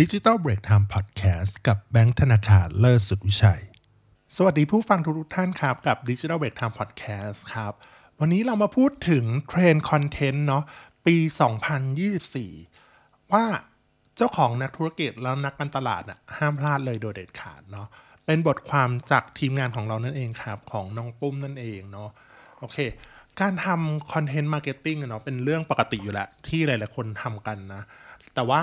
[0.00, 3.62] ดิจิ t a ลเบรกไทม์พอดแคสต์กับแบงค์ธนาคารเลิศสุดวิชัย
[4.36, 7.72] สวัสดีผู้ฟังทุกท่านครับกับดิจิ t a ลเบรกไทม์พอดแคสต์ครับ
[8.20, 10.64] วันนี้เรามาพูดถึงเทรนด์คอนเทนต์เนาะ
[11.06, 11.16] ปี
[12.44, 13.44] 2024 ว่า
[14.16, 17.86] เจ้าของนักธุรกิจแล้วนักการตลาดอะห้ามพลาดเลยโดยเด็ดขาดเนาะ
[18.26, 22.08] เป็นบทความจากทีมงานของเรานั่นเองครับ ของน้องปุ้มนั่นเองเนาะ
[22.60, 22.78] โอเค
[23.40, 27.82] การทำ content marketing เนาะเป็นเรื่องปกติอยู่แล้วที่หลาย ๆ คนทำกันนะ
[28.36, 28.60] แต่ว่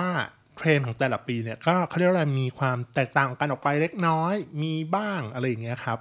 [0.56, 5.98] เทรนด์ของแต่ละปีเนี่ยก็เขาเรียกว่ามีความแตกต่างกันออกไปเล็กน้อยมีบ้างอะไรอย่างเงี้ยครับ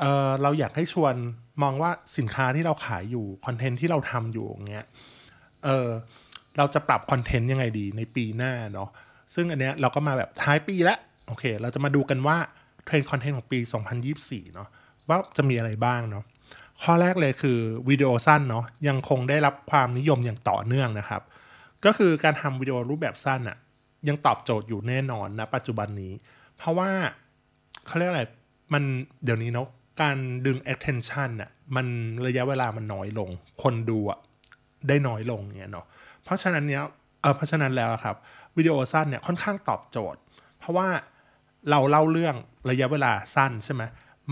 [0.00, 1.14] เราอยากให้ชวน
[1.62, 4.86] มองว่าสินค้าที่เราขายอยู่คอนเทนต์ที่เราทำอยู่อย่างเงี้ย
[5.64, 5.88] เออ
[6.56, 8.88] เราจะปรับคอนเทนต์ยังไงดีในปีหน้าเนาะ
[9.34, 12.36] ซึ่งอันเนี้ยเราก็มาแบบท้ายปีแล้วโอเค เราจะมาดูกันว่า
[12.84, 13.58] เทรนด์คอนเทนต์ของปี
[14.06, 14.68] 2024 เนาะ
[15.08, 16.24] ว่าจะมีอะไรบ้างเนาะ
[16.82, 21.22] ข้อแรกเลยคือวิดีโอสั้นเนาะยังคงได้รับความนิยมอย่างต่อเนื่องนะครับ
[21.84, 23.56] ก็คือการทำวิดีโอรูปแบบสั้นอะ
[24.08, 26.12] ยังตอบโจทย์อยู่แน่นอนนะปัจจุบันนี้
[26.56, 26.90] เพราะว่า
[27.86, 28.24] เขาเรียกอะไร
[28.72, 28.82] มัน
[29.24, 29.68] เดี๋ยวนี้เนาะ
[30.02, 31.86] การดึง attention อะมัน
[32.26, 33.30] ระยะเวลามันน้อยลง
[33.62, 34.18] คนดูอะ
[34.88, 35.86] ได้น้อยลงเนี่ยเนาะ
[36.24, 36.82] เพราะฉะนั้นเนี้ย
[37.20, 38.16] เออเพราะฉะนั้นแล้วครับ
[38.56, 40.20] วิดีโอสั้นเนี่ยค่อนข้างตอบโจทย์
[40.58, 40.88] เพราะว่า
[41.70, 42.36] เราเล่าเรื่อง
[42.70, 43.82] ระยะเวลาสั้นใช่ไหม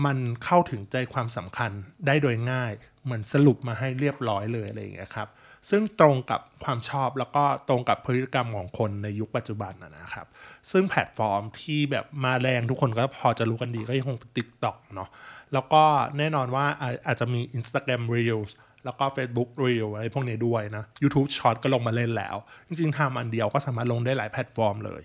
[0.05, 1.71] มันเข้าถึงใจความสำคัญ
[2.07, 2.71] ได้โดยง่าย
[3.03, 5.27] เหมือนสรุปมาให้เรียบร้อยเลยอะไรอย่างเงี้ยครับ
[5.69, 10.27] ซึ่งตรงกับความชอบแล้วก็ตรงกับพฤติกรรมของคนในยุคปัจจุบันนะครับ
[10.71, 15.09] ซึ่งแพลตฟอร์มที่แบบมาแรงทุกคนก็พอจะรู้กันดีก็ยังคงเป็น TikTok เนาะ
[15.53, 15.83] แล้วก็
[16.17, 16.65] แน่นอนว่า
[17.07, 18.51] อาจจะมี Instagram Reels
[18.85, 22.35] แล้วก็ Facebook Reel อะไรพวกนี้ด้วยนะ YouTube Short ก็ลงมาเล่นแล้ว
[22.67, 25.01] จริงๆทำอันเดียวก็สามารถลงได้หลายแพลตฟอร์มเลย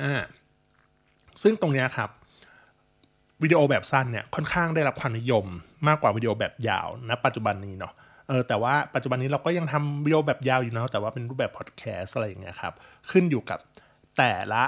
[0.00, 0.22] อ่า
[1.42, 2.10] ซึ่งตรงนี้ครับ
[3.42, 5.46] วิดีโอแบบสั้นเนี่ยค่อนข้างได้รับความนิยม
[5.88, 7.92] มากกว่าวิดีโอแบบยาวนะปัจจุบันนี้เนาะ
[8.28, 12.74] เออแต่ว่าปัจจุบันนี้เราก็ยังทำวิดีโอแบบยาวอยู่นะแต่ว่าเป็นรูปแบบพอดแคสต์อะไรอย่างเงี้ยครับ
[13.10, 13.58] ขึ้นอยู่กับ
[14.18, 14.62] แต่ละ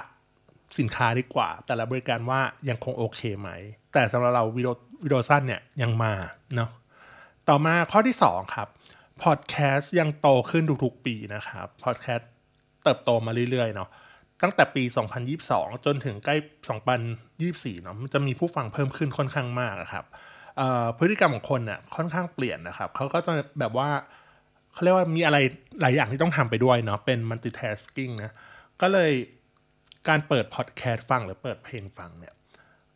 [0.79, 3.49] สินค้าดีกว่า แต่ละบริการว่ายังคงโอเคไหม
[3.93, 6.13] แต่สำหรับเราวิดีโอวิดีโอสั้นเนี่ยยังมา
[6.57, 6.71] เนาะ
[7.49, 8.69] ต่อมาข้อที่ 2 ครับ
[9.23, 12.31] พอดแคสต์ยังโตขึ้นทุกๆปีนะครับพอดแคสต์
[12.83, 13.89] เติบโตมาเรื่อยๆเนาะ
[14.43, 14.83] ตั้งแต่ปี
[15.35, 16.37] 2022 จนถึงใกล้
[17.09, 20.05] 2024 เนาะมันจะมีผู้ฟังเพิ่มขึ้นค่อนข้างมากครับ
[20.99, 23.89] พฤติกรรมของคนเนี่ยค่อนข้างเปลี่ยนนะครับเขาก็จะแบบว่า
[24.73, 25.39] เขาเรียกว่ามีอะไร
[25.81, 28.33] หลายอย่างที่ต้องทำไปด้วยเนาะเป็น multitasking นะ
[28.81, 29.13] ก็เลย
[30.09, 32.35] การเปิดพอดแคสต์ฟังหรือเปิดเพลงฟังเนี่ย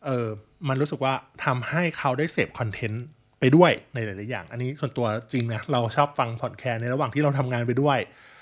[0.06, 0.26] เออ
[0.68, 1.14] มันรู้สึกว่า
[1.44, 3.04] ทำให้เขาได้เสพคอนเทนต์
[3.40, 7.98] ไปด้วยในหลายๆอย่าง อันนี้ส่วนตัวจริงนะเราชอบฟังพอดแคสต์ในระหว่างที่เราทำงานไปด้วย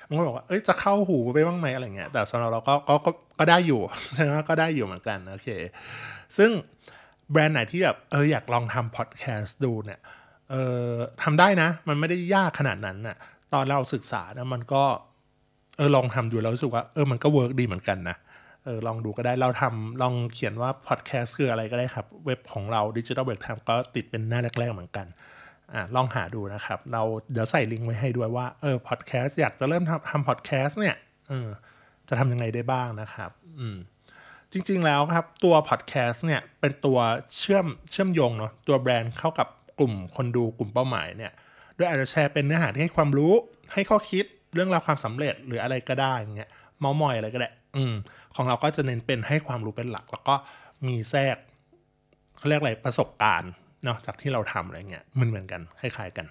[0.09, 2.95] มันก็บอกว่าเอ้ยจะเข้าหูไปบ้างไหมอะไรเงี้ยแต่สำหรับเราก็ก็
[3.39, 3.81] ก็ได้อยู่
[4.15, 5.49] ใช่ไหมก็ได้อยู่เหมือนกันโอเค
[6.37, 6.51] ซึ่ง
[7.33, 10.01] แบรนด์ไหนที่แบบเอออยากลองทำพอดแคสต์ดูเนี่ย
[10.51, 10.55] เอ
[10.87, 10.91] อ
[11.23, 13.17] ทำได้นะ มันไม่ได้ยากขนาดนั้นน่ะ
[13.53, 14.85] ตอนเราศึกษานะมันก็
[15.77, 18.17] เออลองทำดูแล้วรู้สึกว่าเออมันก็ work ดีเหมือนกันนะ
[18.65, 25.07] เออลองดูก็ได้เราทำลองเขียนว่าพอดแคสต์คืออะไรก็ได้ครับ เว็บของเรา Digital Break Time ก็ติดเป็นหน้าแรก ๆ เหมือนกัน
[25.73, 30.97] อ่าลองหาดูนะครับ เราเดี๋ยวใส่ลิงก์ไว้ให้ด้วยว่าเออพอดแคสต์อยากจะเริ่มทำทำพอดแคสต์เนี่ย
[31.29, 31.49] เออ
[32.09, 33.77] จะทำยังไงได้บ้างนะครับ อืม
[34.53, 36.99] จริง ๆ แล้วครับ ตัวพอดแคสต์เนี่ยเป็นตัว
[37.37, 39.49] เชื่อมเชื่อมโยงเนาะตัวแบรนด์เข้ากับ
[39.79, 41.33] กลุ่มคนดูกลุ่มเป้าหมายเนี่ย
[41.77, 43.33] โดยอาจจะแชร์เป็นเนื้อหาที่ให้ความรู้
[43.75, 44.25] ให้ข้อคิด
[44.55, 47.95] เรื่องราวความสำเร็จหรืออะไรก็ได้เงี้ยเมามอยอะไรก็ได้อืม
[48.35, 50.35] ของเราก็จะเน้นเป็นให้ความรู้เป็นหลัก แล้วก็
[50.87, 51.37] มีแทรก
[52.37, 53.51] เขาเรียกอะไรประสบการณ์
[53.85, 56.27] เนาะจากที่เราทำอะไรเงี้ยมันเหมือนกันคล้ายๆกัน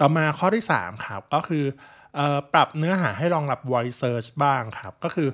[0.00, 1.64] ต่อมาข้อที่ 3 ครับ ก็คือ
[2.18, 2.20] อ
[2.52, 5.28] ปรับเนื้อหาให้รองรับ voice search บ้างครับ ก็คือ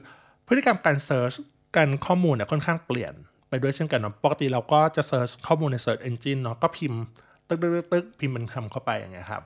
[0.47, 1.37] พฤติกรรมการ search
[1.77, 3.15] การข้อมูลเนี่ยค่อนข้างเปลี่ยน
[3.49, 7.01] ไปด้วยเช่นกันเนาะปกติเราก็จะ search ข้อมูลใน search engine เนาะก็พิมพ์
[7.49, 9.43] ตึกตึกตึกพิมพ์เป็นคำเข้าไปอย่างเงี้ยครับ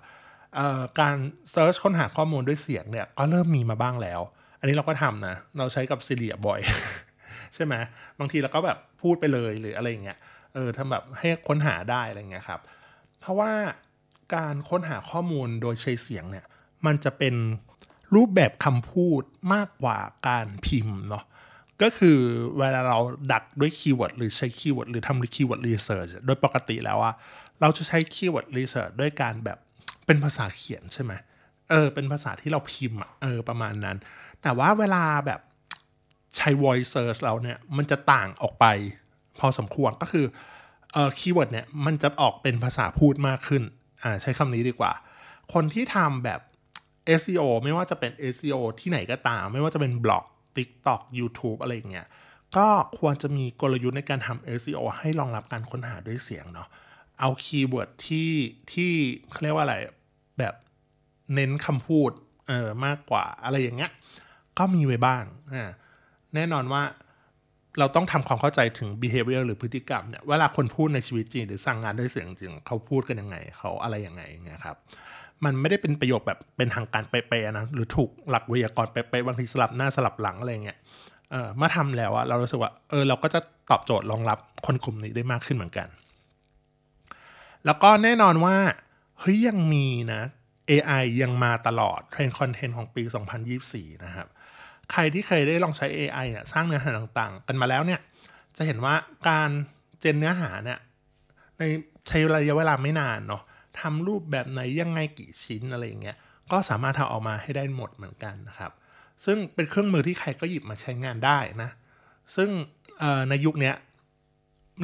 [1.00, 1.16] การ
[1.54, 4.20] search ค้นหาข้อมูลด้วยเสียงเนี่ยก็เริ่มมีมาบ้างแล้ว
[4.60, 6.60] อันนี้เราก็ทำนะ เราใช้กับ Siri บ่อย
[7.54, 7.74] ใช่ไหม
[8.18, 10.18] บางทีเราก็แบบพูดไปเลยหรืออะไรอย่างเงี้ย
[10.54, 12.60] เออทำแบบให้ค้นหาได้อะไรเงี้ยครับ
[13.20, 13.52] เพราะว่า
[14.34, 16.44] การค้นหาข้อมูลโดยใช้เสียงเนี่ย
[16.86, 17.34] มันจะเป็น
[18.14, 19.22] รูปแบบคำพูด
[19.54, 19.98] มากกว่า
[20.28, 21.24] การพิมพ์เนาะ
[21.82, 22.18] ก็คือ
[22.58, 22.98] เวลาเรา
[23.32, 27.14] ดักด้วย keyword หรือใช้ keyword หรือทำ keyword research โดยปกติแล้วอะ
[27.60, 29.58] เราจะใช้ keyword research ด้วยการแบบ
[30.06, 31.12] เป็นภาษาเขียนใช่ไหม
[31.70, 33.96] เออเป็นภาษาที่เราพิมพ์อะเออประมาณนั้น
[34.42, 35.40] แต่ว่าเวลาแบบ
[36.36, 38.66] ใช้ voice search เราเนี่ยมันจะต่างออกไป
[39.38, 40.26] พอสมควรก็คือ
[40.92, 43.62] เออ keyword เนี่ยมันจะออกเป็นภาษาพูดมากขึ้น
[44.02, 44.92] อ่าใช้คำนี้ดีกว่า
[45.52, 46.40] คนที่ทำแบบ
[47.20, 50.24] SEO ไม่ว่าจะเป็น SEO ที่ไหนก็ตาม ไม่ว่าจะเป็นบล็อก
[50.56, 52.06] TikTok YouTube อะไรเงี้ย
[52.56, 52.68] ก็
[52.98, 56.68] ควรจะมีกลยุทธ์ในการทำ SEO ให้รองรับการค้นหาด้วยเสียงเนาะ
[57.20, 58.30] เอา keyword ที่
[58.72, 58.92] ที่
[59.30, 59.76] เขาเรียกว่าอะไร
[60.38, 60.54] แบบ
[61.34, 62.10] เน้นคำพูด
[62.48, 63.90] เออมากกว่าอะไรอย่างเงี้ย
[64.58, 65.70] ก็มีไว้บ้างอ่า
[66.34, 66.82] แน่นอนว่า
[67.78, 74.76] เราต้องทำความเข้าใจถึง behavior หรือพฤติกรรมเนี่ยเวลาคนพูดในชีวิตจริงหรือสั่งงานด้วยเสียงจริงเขาพูดกันยังไง เขาอะไรยังไงเงี้ยครับ
[75.44, 80.78] มันไม่ได้เป็นประโยคแบบเป็นทางการเป๊ะๆนะหรือถูกหลักไวยากรณ์เป๊ะๆบางทีสลับหน้าสลับหลังอะไรเงี้ย
[81.30, 83.40] เออมาทำแล้วอะเรารู้สึกว่าเออเราก็จะ
[83.70, 85.88] ตอบโจทย์รองรับคนกลุ่มนี้ได้มากขึ้นเหมือนกัน
[87.64, 88.56] แล้วก็แน่นอนว่า
[89.20, 90.22] เฮ้ยยังมีนะ
[90.70, 93.02] AI ยังมาตลอดเทรนด์คอนเทนต์ของปี
[93.54, 94.26] 2024 นะครับ
[94.92, 98.00] ใครที่เคยได้ลองใช้ AI เนี่ยสร้างเนื้อหาต่างๆ กันมาแล้วเนี่ย
[98.56, 98.94] จะเห็นว่า
[99.28, 99.50] การ
[100.00, 100.78] เจนเนื้อหาเนี่ย
[101.58, 101.62] ใน
[102.08, 103.42] ใช้ระยะเวลาไม่นานเนาะ
[103.80, 106.16] ทำรูปแบบไหนยังไงกี่ชิ้นอะไรอย่างเงี้ย
[106.52, 108.72] ก็สามารถทำออกมาให้ได้หมดเหมือนกันนะครับ
[109.24, 111.70] ซึ่งเป็นเครื่องมือที่ใครก็หยิบมาใช้งานได้นะ
[112.36, 112.50] ซึ่ง
[113.28, 113.72] ในยุคนี้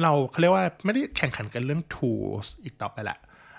[0.01, 3.17] เราเขาเรียกว่าไม่ได้แข่งขันกันเรื่อง tools อีกต่อไปละ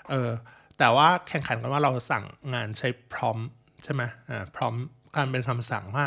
[0.09, 0.29] เออ
[0.77, 2.23] แต่ว่าแข่งขันกันว่าเราสั่ง
[2.53, 3.37] งานใช้พร้อม
[3.83, 4.73] ใช่ไหมอ่าพร้อม
[5.15, 6.05] การเป็นคำสั่งว่า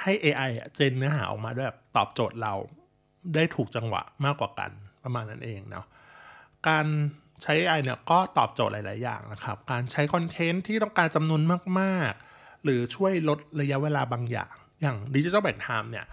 [0.00, 2.54] ให้ AI เจนเนื้อหาออกมาด้วยแบบตอบโจทย์เรา
[3.34, 4.70] ได้ถูกจังหวะมากกว่ากัน
[5.04, 5.86] ประมาณนั้นเองเนาะ
[6.68, 6.86] การ
[7.42, 11.42] ใช้ AI เนี่ยก็ตอบโจทย์หลาย ๆ อย่างนะครับ การใช้คอนเทนต์ที่ต้องการจำนวน
[11.80, 16.04] มาก ๆ หรือช่วยลดระยะเวลาบางอย่าง อย่างดิจิทัลแบ k ไทม์เนี่ย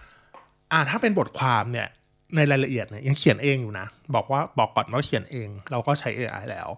[0.72, 1.88] อ่าถ้าเป็นบทความเนี่ย
[2.36, 6.68] ในรายละเอียดเนี่ยยังเขียนเองอยู่นะ บอกว่าบอกก่อนว่าเขียนเอง เราก็ใช้ AI แล้ว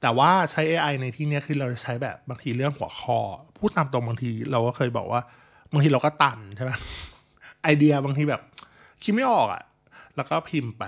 [0.00, 3.18] แต่ว่าใช้ AI ในที่นี้คือเราใช้แบบบางทีเรื่องหัวข้อ
[3.58, 5.20] พูดตามตรงบางทีเราก็เคยบอกว่า
[5.72, 6.70] บางทีเราก็ตันใช่ไหม
[7.62, 8.42] ไอเดียบางทีแบบ
[9.02, 9.62] คิดไม่ออกอะ่ะ
[10.16, 10.84] แล้วก็พิมพ์ไป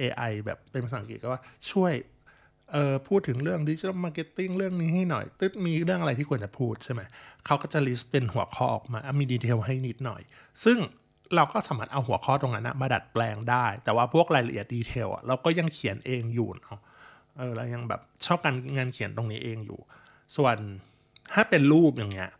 [0.00, 1.92] AI แบบเป็นภาษาอังกฤษก็ว่าช่วย
[2.72, 7.00] เออพูดถึงเรื่อง digital marketing เรื่องนี้ให้หน่อย ตึ๊ดมีเรื่องอะไรที่ควรจะพูดใช่ไหม
[7.46, 10.22] เขาก็จะ list เป็นหัวข้อออกมา มี detail ให้นิดหน่อย
[10.64, 10.78] ซึ่ง
[11.36, 16.78] เราก็สามารถเอาหัวข้อตรงนั้นมาดัดแปลงได้ แต่ว่าพวกรายละเอียด detail เราก็ยังเขียนเองอยู่เนาะ
[17.38, 19.78] เออเรายังแบบชอบการงานเขียนตรงนี้เองอยู่
[20.36, 20.56] ส่วน
[21.34, 22.30] ถ้าเป็นรูปอย่างเงี้ย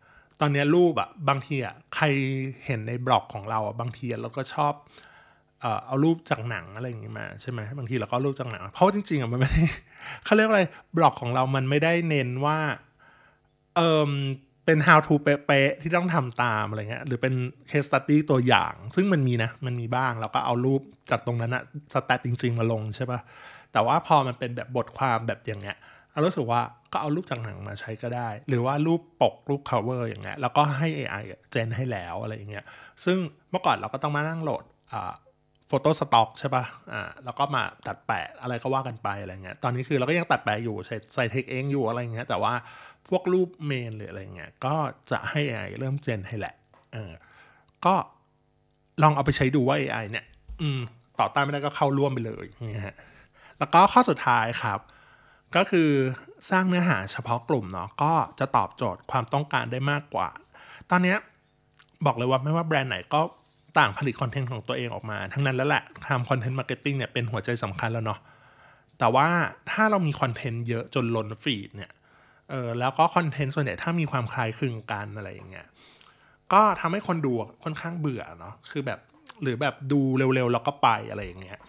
[0.41, 2.05] ตอนนี้รูปอะบางทีอะใคร
[2.65, 4.73] เห็นในบล็อกของเราอะบางทีเราก็ชอบ
[5.85, 9.65] เอารูปจากหนังอะไรอย่างงี้มาใช่ไหมบางทีเราก็รูปจากหนัง เพราะจริงๆอะมันไม่ได้
[10.23, 10.63] เขาเรียกอะไร
[10.97, 12.57] บล็อกของเรามันไม่ได้เน้นว่า
[13.75, 14.11] เออ
[14.65, 17.33] เป็น how to เป๊ะๆที่ต้องทำตามอะไรเงี้ยหรือเป็น
[17.69, 21.63] case study ตัวอย่าง ซึ่งมันมีนะ มันมีบ้างเราก็เอารูปจากตรงนั้นอะ
[21.93, 23.19] สแตทจริง ๆ มาลงใช่ปะ
[23.71, 25.77] แต่ว่าพอมันเป็นแบบบทความแบบอย่างเงี้ย
[26.11, 26.61] เรารู้สึกว่า
[26.93, 32.65] ก็เอารูปจากหนังมาใช้ก็ได้ หรือว่ารูปปกรูป cover อย่างเงี้ยแล้วก็ให้ AI เจนให้แล้วอะไรอย่างเงี้ย
[33.05, 33.17] ซึ่ง
[33.51, 35.13] เมื่อก่อนเราก็ต้องมานั่งโหลดอ่า
[35.67, 42.53] โฟโต้สต็อกใช่ปะ่ะ อ่า แล้วก็มาตัดแปะอะไรก็ว่ากันไปอะไรเงี้ย ตอนนี้คือเราก็ยังตัดแปะอยู่ใส่ใส่เทคเองอยู่อะไรเงี้ย แต่ว่า
[43.09, 44.75] พวกรูปเมนหรืออะไรเงี้ย ก็
[45.11, 46.55] จะให้ AI เริ่มเจนให้แหละ
[46.93, 47.11] เออ
[47.85, 47.95] ก็
[49.03, 50.25] ลองเอาไปใช้ดูว่า AI เนี่ย
[50.61, 50.81] อืม
[51.19, 52.95] ต่อต้านไม่ได้ก็เข้าร่วมไปเลยเนี่ยฮะ
[53.59, 54.79] แล้วก็ข้อสุดท้ายครับ
[55.55, 55.89] ก็คือ
[56.49, 60.29] สร้างเนื้อหาเฉพาะกลุ่มเนาะ ก็จะตอบโจทย์ความต้องการได้มากกว่า
[60.89, 61.15] ตอนนี้
[62.05, 63.21] บอกเลยว่าไม่ว่าแบรนด์ไหนก็
[63.79, 68.19] ต่างผลิตคอนเทนต์ของตัวเองออกมา ทั้งนั้นแล้วแหละทำ content marketing เนี่ยเป็นหัวใจสำคัญแล้วเนาะ
[68.99, 69.27] แต่ว่า
[69.71, 71.91] ถ้าเรามีคอนเทนต์เยอะจนล้น feed เนี่ย
[72.49, 75.67] เออแล้วก็คอนเทนต์ส่วนใหญ่ถ้ามีความคล้ายคลึงกันอะไรอย่างเงี้ย
[76.53, 77.33] ก็ทำให้คนดู
[77.63, 78.99] ค่อนข้างเบื่อเนาะคือแบบ
[79.41, 81.59] หรือแบบดูเร็วๆแล้วก็ไปอะไรอย่างเงี้ย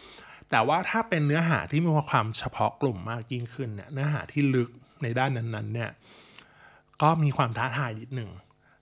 [0.50, 4.70] แต่ว่าถ้าเป็นเนื้อหาที่มีความเฉพาะกลุ่มมากยิ่งขึ้นเนี่ยเนื้อหาที่ลึก
[5.02, 5.90] ในด้านนั้นๆเนี่ย
[7.02, 8.30] ก็มีความท้าทายนิดหนึ่ง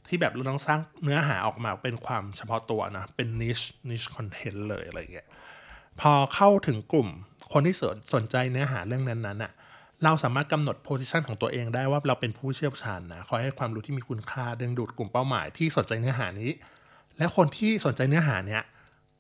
[0.09, 5.27] ที่แบบเราต้องสร้างเนื้อหาออกมาเป็นความเฉพาะตัวนะ เป็น niche niche content เลยอะไรเงี้ย
[6.01, 7.09] พอเข้าถึงกลุ่ม
[7.53, 9.53] คนที่สนสนใจเนื้อหาเรื่องนั้นๆน่ะ
[10.05, 16.51] เราสามารถกำหนดโพสิชันของตัวเองได้ว่าเราเป็นผู้เชี่ยวชาญนะคอยให้ความรู้ที่มีคุณค่าดึงดูดกลุ่มเป้าหมายที่สนใจเนื้อหานี้
[17.19, 18.63] และคนที่สนใจเนื้อหาเนี้ย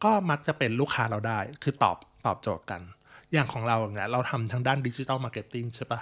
[0.04, 2.80] ก็มักจะเป็นลูกค้าเราได้ คือตอบตอบโจทย์กัน
[3.32, 6.00] อย่างของเราเนี่ยเราทำทางด้าน digital marketing ใช่ปะ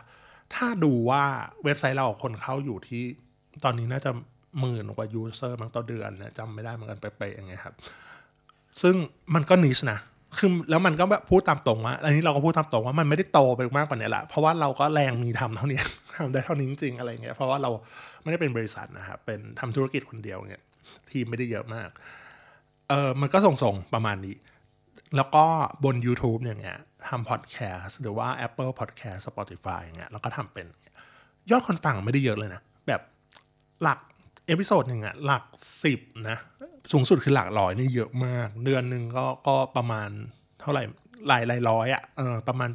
[0.55, 1.23] ถ้าดูว่า
[1.65, 3.03] เว็บไซต์เราคนเข้าอยู่ที่
[3.65, 4.11] ตอนนี้น่าจะ
[4.61, 7.75] หมื่นกว่า user มั้งต่อเดือนนะจำไม่ได้เหมือนกันไปๆอย่างเงี้ยครับ
[8.83, 8.95] ซึ่ง
[9.35, 9.99] มันก็ niche นะ
[10.39, 15.81] คือแล้วมันก็แบบพูดตามตรงว่าอันนี้เราก็พูดตามตรงว่ามันไม่ได้โตไปมากกว่านี้ละเพราะว่าเราก็แรงมีทำเท่านี้
[16.17, 17.71] ทำได้เท่านี้จริงๆอะไรเงี้ยเพราะว่าเรา
[18.23, 20.63] ไม่ได้เป็นบริษัทนะครับเป็นทำธุรกิจคนเดียวเนี่ย
[21.11, 21.91] ทีมไม่ได้เยอะมาก
[22.89, 24.37] เออมันก็ส่งๆประมาณนี้
[25.17, 25.45] แล้วก็
[25.85, 30.67] บน YouTube อย่างเงี้ยทำพอดแคสต์หรือว่า Apple Podcast Spotify อย่างเงี้ยแล้วก็ทำเป็น
[31.51, 33.01] ยอดคนฟังไม่ได้เยอะเลยนะ แบบ
[33.83, 33.99] หลัก
[34.47, 35.45] episode หนึ่งอะหลัก
[35.83, 36.39] สิบนะ
[36.93, 40.09] สูงสุดคือหลักร้อยนี่เยอะมาก เดือนหนึ่งก็ก็ประมาณ
[40.61, 40.83] เท่าไหร่
[41.29, 42.71] หลายหลายร้อยอะเออประมาณ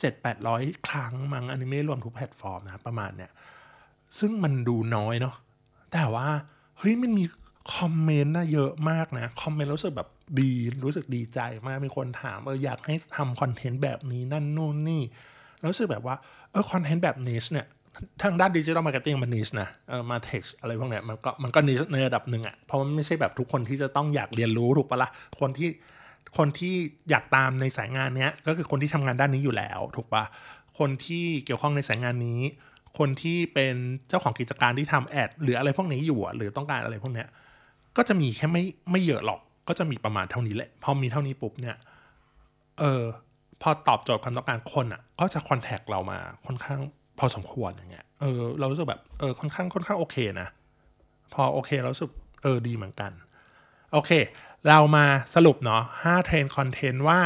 [0.00, 3.30] เจ็ดแปดร้อยครั้งมั้งอันนี้ไม่รวมทุกแพลตฟอร์มนะประมาณเนี้ย
[4.18, 5.34] ซึ่งมันดูน้อยเนาะ
[5.92, 6.28] แต่ว่า
[6.78, 7.24] เฮ้ยมันมี
[7.76, 10.08] comment นะเยอะมากนะ comment รู้สึกแบบ
[10.40, 10.52] ดี
[10.84, 15.02] รู้สึกดีใจมากมีคนถามเอออยากให้ทำ content แบบนี้นั่นนู่นนี่
[15.70, 16.16] รู้สึกแบบว่า
[16.50, 17.66] เออ content แบบนี้เนี่ย
[18.22, 25.10] ทางด้าน digital marketing มัน niche นะเออ MarTech อะไรพวกเนี้ยมันก็มันก็ niche ในระดับหนึ่งอะ่ะเพราะมันไม่ใช่แบบทุกคนที่จะต้องอยากเรียนรู้ถูกปะละ่ะ
[25.40, 25.68] คนที่
[26.36, 26.74] คนที่
[27.10, 30.24] อยากตามในสายงานเนี้ยก็คือคนที่ทำงานด้านนี้อยู่แล้วถูกปะ
[30.78, 32.40] คนที่เกี่ยวข้องในสายงานนี้
[32.98, 33.74] คนที่เป็น
[34.08, 37.28] เจ้าของกิจการที่ทำแอดหรืออะไรพวกนี้อยู่หรือต้องการอะไรพวกเนี้ย
[37.96, 41.76] ก็จะมีแค่ไม่ไม่เยอะหรอก ก็จะมีประมาณเท่านี้แหละพอมีเท่านี้ปุ๊บเนี่ย
[42.78, 43.02] เออ
[43.62, 46.80] พอตอบโจทย์ความต้องการคนอะ่ะ ก็จะคอนแทคเรามาค่อนข้าง
[47.18, 50.48] พอสมควรอย่างเงี้ย เออ เรารู้สึกแบบ เออ ค่อนข้าง ค่อนข้างโอเคนะ
[51.34, 52.10] พอโอเคเราสึก
[52.42, 53.12] เออ ดีเหมือนกัน
[53.92, 54.10] โอเค
[54.68, 55.04] เรามา
[55.34, 57.20] สรุปเนาะ5เทรนคอนเทนต์ว่า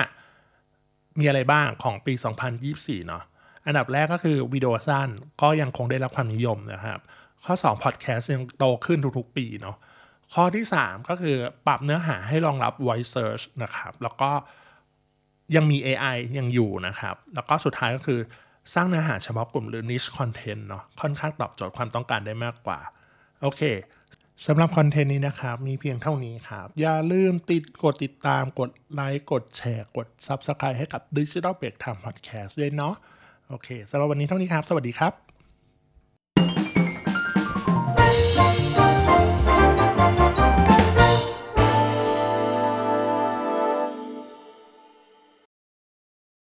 [1.19, 2.15] มีอะไรบ้างของปี
[2.61, 3.23] 2024 เนาะ
[3.67, 5.09] อันดับแรกก็คือวิดีโอสั้น
[5.43, 7.01] ก็ยังคงได้รับความนิยมนะครับ
[7.45, 9.77] ข้อ2 podcast ยังโตขึ้นทุกๆ ปีเนาะ
[10.35, 14.31] ข้อที่ 3 ก็คือปรับเนื้อหาให้รองรับ voice search นะครับ แล้วก็
[15.57, 18.21] ยังมี AI ยังอยู่นะครับ แล้วก็สุดท้ายก็คือ
[18.75, 22.79] สร้างเนื้อหาเฉพาะกลุ่มหรือ niche content เนาะค่อนข้างตอบโจทย์ความต้องการได้มากกว่า
[23.43, 23.63] โอเค
[24.47, 32.95] สำหรับคอนเทนต์นี้นะครับ มีเพียงเท่านี้ครับ อย่าลืมติดกดติดตามกดไลค์กดแชร์ กด Subscribe ให้กับ Digital Break Time Podcast ด้วยเนาะ
[33.49, 35.28] โอเคสำหรับวันนี้เท่านี้ครับ สวัสดีครับ